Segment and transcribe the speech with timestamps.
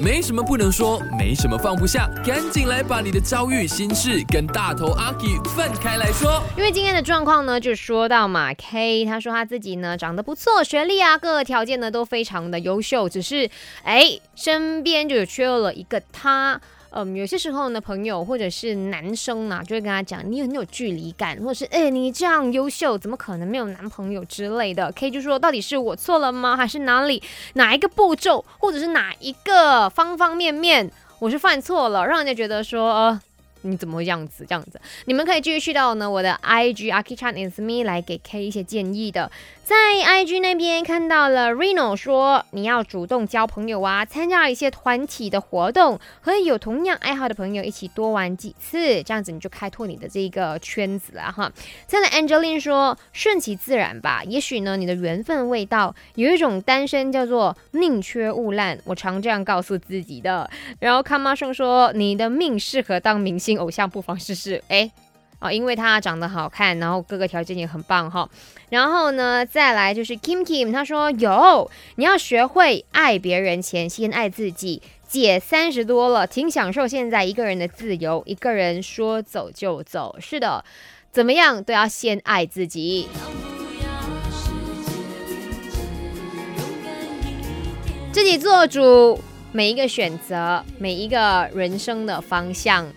[0.00, 6.42] 没什么不能说，没什么放不下，赶紧来把你的遭遇、心事跟大头阿 K 分开来说。
[6.56, 13.48] 因为今天的状况呢，就说到嘛，K 他说他自己呢长得不错，学历啊各个条件呢都非常的优秀，只是
[13.82, 16.60] 哎身边就缺了一个他。
[16.98, 26.56] 嗯，有些时候呢，朋友或者是男生啊，就会跟他讲，你很有距离感，或者是哎，你这样优秀，怎么可能没有男朋友之类的可以就说，到底是我错了吗？
[26.56, 27.22] 还是哪里
[27.52, 33.20] 哪一个步骤，或者是哪一个方方面面，我是犯错了，让人家觉得说，
[33.66, 34.44] 你怎么这样子？
[34.48, 39.30] 这样子，你们可以继续去到呢我的 IG Aki Chan is me 来给 K 一些建议的。
[39.64, 51.50] 在 IG 那边看到了 Reno 说，你要主动交朋友啊，参加一些团体的活动，和有同样爱好的朋友一起多玩几次，这样子你就开拓你的这个圈子了哈。
[51.88, 60.48] 再来 Angeline 说，顺其自然吧，也许呢你的缘分未到，有一种单身叫做宁缺毋滥，我常这样告诉自己的。
[60.78, 64.62] 然后康妈生说，你的命适合当明星偶像，不妨试试。
[64.68, 64.90] 哎。
[65.38, 68.26] 哦，因为他长得好看，然后各个条件也很棒哈。
[68.70, 74.80] 然后呢，再来就是 Kim Kim，他说有，你要学会爱别人前先爱自己。
[75.06, 80.16] 姐三十多了，挺享受现在一个人的自由，一个人说走就走。
[80.18, 80.64] 是的，
[81.12, 83.06] 怎么样都要先爱自己，
[88.10, 89.20] 自己做主，
[89.52, 92.90] 每一个选择，每一个人生的方向。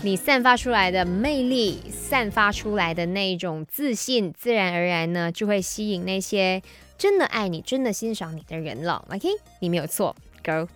[0.00, 6.62] 你散发出来的魅力，散发出来的那种自信，自然而然呢，就会吸引那些
[6.96, 9.04] 真的爱你、真的欣赏你的人了。
[9.10, 10.68] OK，你没有错，Girl，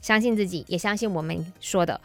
[0.00, 2.00] 相信自己，也相信我们说的。